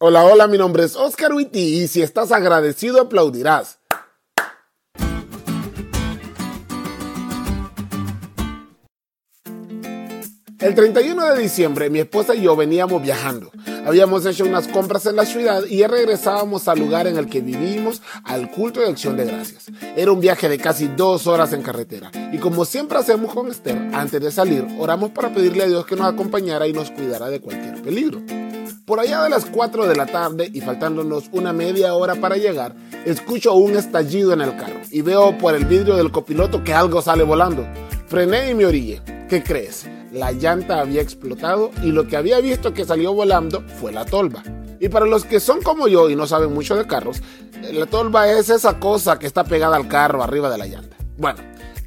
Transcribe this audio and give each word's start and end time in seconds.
Hola, 0.00 0.24
hola, 0.24 0.46
mi 0.46 0.56
nombre 0.56 0.84
es 0.84 0.94
Oscar 0.94 1.32
Witty 1.32 1.58
y 1.58 1.88
si 1.88 2.02
estás 2.02 2.30
agradecido 2.30 3.00
aplaudirás. 3.00 3.80
El 10.60 10.76
31 10.76 11.34
de 11.34 11.42
diciembre 11.42 11.90
mi 11.90 11.98
esposa 11.98 12.36
y 12.36 12.42
yo 12.42 12.54
veníamos 12.54 13.02
viajando. 13.02 13.50
Habíamos 13.84 14.24
hecho 14.24 14.44
unas 14.44 14.68
compras 14.68 15.04
en 15.06 15.16
la 15.16 15.26
ciudad 15.26 15.64
y 15.64 15.84
regresábamos 15.84 16.68
al 16.68 16.78
lugar 16.78 17.08
en 17.08 17.18
el 17.18 17.28
que 17.28 17.40
vivimos 17.40 18.00
al 18.22 18.52
culto 18.52 18.78
de 18.78 18.90
acción 18.90 19.16
de 19.16 19.24
gracias. 19.24 19.66
Era 19.96 20.12
un 20.12 20.20
viaje 20.20 20.48
de 20.48 20.58
casi 20.58 20.86
dos 20.86 21.26
horas 21.26 21.52
en 21.52 21.62
carretera 21.62 22.12
y 22.30 22.38
como 22.38 22.64
siempre 22.64 22.98
hacemos 22.98 23.34
con 23.34 23.50
Esther, 23.50 23.90
antes 23.92 24.20
de 24.20 24.30
salir 24.30 24.64
oramos 24.78 25.10
para 25.10 25.34
pedirle 25.34 25.64
a 25.64 25.66
Dios 25.66 25.86
que 25.86 25.96
nos 25.96 26.06
acompañara 26.06 26.68
y 26.68 26.72
nos 26.72 26.92
cuidara 26.92 27.28
de 27.30 27.40
cualquier 27.40 27.82
peligro. 27.82 28.22
Por 28.88 29.00
allá 29.00 29.22
de 29.22 29.28
las 29.28 29.44
4 29.44 29.86
de 29.86 29.94
la 29.94 30.06
tarde 30.06 30.48
y 30.50 30.62
faltándonos 30.62 31.28
una 31.32 31.52
media 31.52 31.92
hora 31.92 32.14
para 32.14 32.38
llegar, 32.38 32.74
escucho 33.04 33.52
un 33.52 33.76
estallido 33.76 34.32
en 34.32 34.40
el 34.40 34.56
carro 34.56 34.80
y 34.90 35.02
veo 35.02 35.36
por 35.36 35.54
el 35.54 35.66
vidrio 35.66 35.94
del 35.94 36.10
copiloto 36.10 36.64
que 36.64 36.72
algo 36.72 37.02
sale 37.02 37.22
volando. 37.22 37.66
Frené 38.06 38.50
y 38.50 38.54
me 38.54 38.64
orillé. 38.64 39.02
¿Qué 39.28 39.42
crees? 39.42 39.86
La 40.10 40.32
llanta 40.32 40.80
había 40.80 41.02
explotado 41.02 41.70
y 41.82 41.92
lo 41.92 42.08
que 42.08 42.16
había 42.16 42.40
visto 42.40 42.72
que 42.72 42.86
salió 42.86 43.12
volando 43.12 43.62
fue 43.78 43.92
la 43.92 44.06
tolva. 44.06 44.42
Y 44.80 44.88
para 44.88 45.04
los 45.04 45.26
que 45.26 45.38
son 45.38 45.60
como 45.60 45.86
yo 45.86 46.08
y 46.08 46.16
no 46.16 46.26
saben 46.26 46.54
mucho 46.54 46.74
de 46.74 46.86
carros, 46.86 47.20
la 47.70 47.84
tolva 47.84 48.26
es 48.30 48.48
esa 48.48 48.80
cosa 48.80 49.18
que 49.18 49.26
está 49.26 49.44
pegada 49.44 49.76
al 49.76 49.88
carro 49.88 50.22
arriba 50.22 50.48
de 50.48 50.56
la 50.56 50.66
llanta. 50.66 50.96
Bueno, 51.18 51.40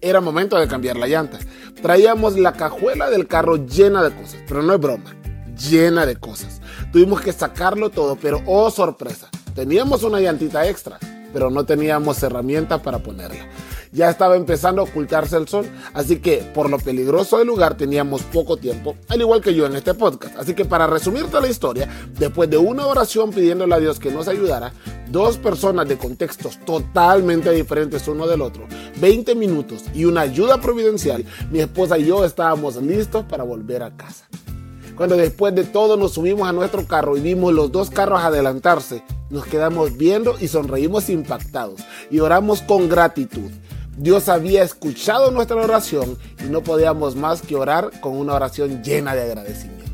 era 0.00 0.20
momento 0.20 0.58
de 0.58 0.66
cambiar 0.66 0.96
la 0.96 1.06
llanta. 1.06 1.38
Traíamos 1.80 2.36
la 2.36 2.54
cajuela 2.54 3.08
del 3.08 3.28
carro 3.28 3.54
llena 3.54 4.02
de 4.02 4.12
cosas, 4.16 4.42
pero 4.48 4.64
no 4.64 4.74
es 4.74 4.80
broma 4.80 5.14
llena 5.58 6.06
de 6.06 6.16
cosas. 6.16 6.60
Tuvimos 6.92 7.20
que 7.20 7.32
sacarlo 7.32 7.90
todo, 7.90 8.16
pero 8.16 8.42
oh 8.46 8.70
sorpresa, 8.70 9.28
teníamos 9.54 10.02
una 10.04 10.20
llantita 10.20 10.66
extra, 10.66 10.98
pero 11.34 11.50
no 11.50 11.64
teníamos 11.64 12.22
herramientas 12.22 12.80
para 12.80 12.98
ponerla. 13.00 13.46
Ya 13.92 14.10
estaba 14.10 14.36
empezando 14.36 14.80
a 14.80 14.84
ocultarse 14.84 15.36
el 15.36 15.48
sol, 15.48 15.66
así 15.92 16.18
que 16.18 16.38
por 16.54 16.70
lo 16.70 16.78
peligroso 16.78 17.38
del 17.38 17.46
lugar 17.46 17.76
teníamos 17.76 18.22
poco 18.22 18.56
tiempo, 18.56 18.96
al 19.08 19.20
igual 19.20 19.42
que 19.42 19.54
yo 19.54 19.66
en 19.66 19.76
este 19.76 19.92
podcast. 19.92 20.36
Así 20.38 20.54
que 20.54 20.64
para 20.64 20.86
resumirte 20.86 21.40
la 21.40 21.48
historia, 21.48 21.88
después 22.18 22.48
de 22.48 22.56
una 22.56 22.86
oración 22.86 23.30
pidiéndole 23.30 23.74
a 23.74 23.80
Dios 23.80 23.98
que 23.98 24.10
nos 24.10 24.28
ayudara, 24.28 24.72
dos 25.10 25.38
personas 25.38 25.88
de 25.88 25.98
contextos 25.98 26.58
totalmente 26.64 27.50
diferentes 27.52 28.08
uno 28.08 28.26
del 28.26 28.42
otro, 28.42 28.66
20 29.00 29.34
minutos 29.34 29.84
y 29.94 30.04
una 30.04 30.22
ayuda 30.22 30.58
providencial, 30.58 31.24
mi 31.50 31.60
esposa 31.60 31.98
y 31.98 32.06
yo 32.06 32.24
estábamos 32.24 32.76
listos 32.76 33.24
para 33.24 33.44
volver 33.44 33.82
a 33.82 33.96
casa. 33.96 34.26
Cuando 34.98 35.16
después 35.16 35.54
de 35.54 35.62
todo 35.62 35.96
nos 35.96 36.14
subimos 36.14 36.48
a 36.48 36.52
nuestro 36.52 36.84
carro 36.84 37.16
y 37.16 37.20
vimos 37.20 37.54
los 37.54 37.70
dos 37.70 37.88
carros 37.88 38.20
adelantarse, 38.20 39.04
nos 39.30 39.46
quedamos 39.46 39.96
viendo 39.96 40.34
y 40.40 40.48
sonreímos 40.48 41.08
impactados 41.08 41.82
y 42.10 42.18
oramos 42.18 42.62
con 42.62 42.88
gratitud. 42.88 43.48
Dios 43.96 44.28
había 44.28 44.64
escuchado 44.64 45.30
nuestra 45.30 45.54
oración 45.54 46.18
y 46.44 46.50
no 46.50 46.64
podíamos 46.64 47.14
más 47.14 47.42
que 47.42 47.54
orar 47.54 48.00
con 48.00 48.16
una 48.16 48.34
oración 48.34 48.82
llena 48.82 49.14
de 49.14 49.22
agradecimiento. 49.22 49.84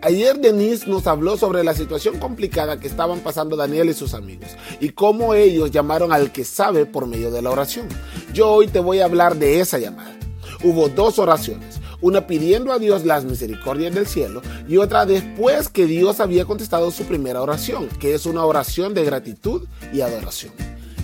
Ayer 0.00 0.38
Denise 0.38 0.86
nos 0.86 1.06
habló 1.06 1.36
sobre 1.36 1.62
la 1.62 1.74
situación 1.74 2.18
complicada 2.18 2.80
que 2.80 2.86
estaban 2.86 3.20
pasando 3.20 3.56
Daniel 3.56 3.90
y 3.90 3.94
sus 3.94 4.14
amigos 4.14 4.56
y 4.80 4.88
cómo 4.88 5.34
ellos 5.34 5.70
llamaron 5.70 6.14
al 6.14 6.32
que 6.32 6.44
sabe 6.44 6.86
por 6.86 7.06
medio 7.06 7.30
de 7.30 7.42
la 7.42 7.50
oración. 7.50 7.88
Yo 8.32 8.50
hoy 8.52 8.68
te 8.68 8.80
voy 8.80 9.00
a 9.00 9.04
hablar 9.04 9.36
de 9.36 9.60
esa 9.60 9.78
llamada. 9.78 10.16
Hubo 10.64 10.88
dos 10.88 11.18
oraciones 11.18 11.75
una 12.00 12.26
pidiendo 12.26 12.72
a 12.72 12.78
Dios 12.78 13.04
las 13.04 13.24
misericordias 13.24 13.94
del 13.94 14.06
cielo 14.06 14.42
y 14.68 14.76
otra 14.76 15.06
después 15.06 15.68
que 15.68 15.86
Dios 15.86 16.20
había 16.20 16.44
contestado 16.44 16.90
su 16.90 17.04
primera 17.04 17.42
oración, 17.42 17.88
que 18.00 18.14
es 18.14 18.26
una 18.26 18.44
oración 18.44 18.94
de 18.94 19.04
gratitud 19.04 19.66
y 19.92 20.00
adoración. 20.00 20.52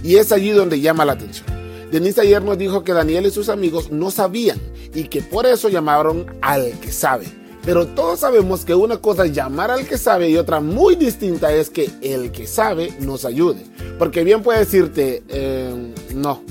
Y 0.03 0.17
es 0.17 0.33
allí 0.33 0.51
donde 0.51 0.81
llama 0.81 1.05
la 1.05 1.13
atención. 1.13 1.47
Denise 1.91 2.23
ayer 2.23 2.43
nos 2.43 2.57
dijo 2.57 2.85
que 2.85 2.93
Daniel 2.93 3.27
y 3.27 3.31
sus 3.31 3.49
amigos 3.49 3.91
no 3.91 4.11
sabían 4.11 4.59
y 4.95 5.05
que 5.05 5.21
por 5.21 5.47
eso 5.47 5.69
llamaron 5.69 6.27
al 6.41 6.73
que 6.81 6.91
sabe. 6.91 7.27
Pero 7.65 7.87
todos 7.87 8.21
sabemos 8.21 8.65
que 8.65 8.75
una 8.75 8.97
cosa 8.97 9.27
es 9.27 9.33
llamar 9.33 9.71
al 9.71 9.87
que 9.87 9.97
sabe 9.97 10.29
y 10.29 10.37
otra 10.37 10.61
muy 10.61 10.97
distinta 10.97 11.53
es 11.53 11.71
que 11.71 11.91
el 12.01 12.33
que 12.33 12.47
sabe 12.47 12.93
nos 13.01 13.25
ayude. 13.25 13.65
Porque 13.99 14.25
bien 14.25 14.43
puede 14.43 14.61
decirte, 14.61 15.23
eh, 15.29 15.95
no. 16.15 16.43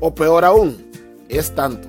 O 0.00 0.14
peor 0.14 0.44
aún, 0.44 0.76
es 1.28 1.54
tanto. 1.54 1.88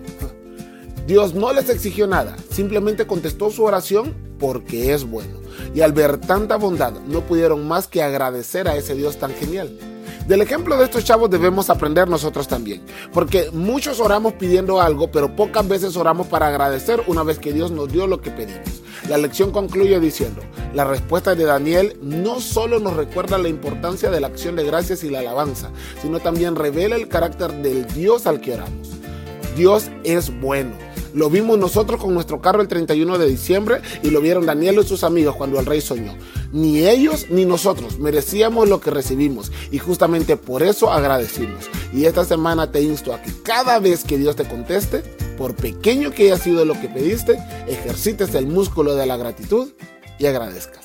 Dios 1.07 1.35
no 1.35 1.53
les 1.53 1.69
exigió 1.69 2.07
nada, 2.07 2.35
simplemente 2.49 3.05
contestó 3.05 3.51
su 3.51 3.63
oración 3.63 4.15
porque 4.39 4.91
es 4.91 5.03
bueno. 5.03 5.37
Y 5.75 5.81
al 5.81 5.93
ver 5.93 6.17
tanta 6.17 6.55
bondad, 6.55 6.93
no 7.07 7.21
pudieron 7.21 7.67
más 7.67 7.87
que 7.87 8.01
agradecer 8.01 8.67
a 8.67 8.75
ese 8.75 8.95
Dios 8.95 9.17
tan 9.17 9.31
genial. 9.35 9.77
Del 10.27 10.41
ejemplo 10.41 10.75
de 10.75 10.85
estos 10.85 11.03
chavos 11.03 11.29
debemos 11.29 11.69
aprender 11.69 12.07
nosotros 12.07 12.47
también, 12.47 12.83
porque 13.13 13.51
muchos 13.51 13.99
oramos 13.99 14.33
pidiendo 14.33 14.81
algo, 14.81 15.11
pero 15.11 15.35
pocas 15.35 15.67
veces 15.67 15.95
oramos 15.95 16.25
para 16.25 16.47
agradecer 16.47 17.03
una 17.05 17.21
vez 17.21 17.37
que 17.37 17.53
Dios 17.53 17.69
nos 17.69 17.91
dio 17.91 18.07
lo 18.07 18.19
que 18.19 18.31
pedimos. 18.31 18.81
La 19.07 19.19
lección 19.19 19.51
concluye 19.51 19.99
diciendo, 19.99 20.41
la 20.73 20.85
respuesta 20.85 21.35
de 21.35 21.43
Daniel 21.43 21.99
no 22.01 22.41
solo 22.41 22.79
nos 22.79 22.95
recuerda 22.95 23.37
la 23.37 23.49
importancia 23.49 24.09
de 24.09 24.19
la 24.19 24.27
acción 24.27 24.55
de 24.55 24.63
gracias 24.63 25.03
y 25.03 25.11
la 25.11 25.19
alabanza, 25.19 25.69
sino 26.01 26.19
también 26.19 26.55
revela 26.55 26.95
el 26.95 27.07
carácter 27.07 27.61
del 27.61 27.85
Dios 27.85 28.25
al 28.25 28.41
que 28.41 28.55
oramos. 28.55 28.89
Dios 29.55 29.91
es 30.03 30.37
bueno 30.41 30.84
lo 31.15 31.29
vimos 31.29 31.57
nosotros 31.57 32.01
con 32.01 32.13
nuestro 32.13 32.41
carro 32.41 32.61
el 32.61 32.67
31 32.67 33.17
de 33.17 33.27
diciembre 33.27 33.81
y 34.03 34.09
lo 34.09 34.19
vieron 34.19 34.45
Daniel 34.45 34.79
y 34.81 34.85
sus 34.85 35.03
amigos 35.05 35.35
cuando 35.37 35.59
el 35.59 35.65
rey 35.65 35.79
soñó. 35.79 36.13
Ni 36.51 36.85
ellos 36.85 37.27
ni 37.29 37.45
nosotros 37.45 37.99
merecíamos 37.99 38.67
lo 38.67 38.81
que 38.81 38.91
recibimos 38.91 39.51
y 39.71 39.79
justamente 39.79 40.35
por 40.35 40.61
eso 40.61 40.91
agradecimos. 40.91 41.69
Y 41.93 42.03
esta 42.03 42.25
semana 42.25 42.69
te 42.69 42.81
insto 42.81 43.13
a 43.13 43.21
que 43.21 43.31
cada 43.43 43.79
vez 43.79 44.03
que 44.03 44.17
Dios 44.17 44.35
te 44.35 44.45
conteste, 44.45 45.03
por 45.37 45.55
pequeño 45.55 46.11
que 46.11 46.23
haya 46.23 46.37
sido 46.37 46.65
lo 46.65 46.79
que 46.79 46.89
pediste, 46.89 47.39
ejercites 47.67 48.35
el 48.35 48.47
músculo 48.47 48.95
de 48.95 49.05
la 49.05 49.15
gratitud 49.15 49.71
y 50.19 50.25
agradezcas. 50.25 50.84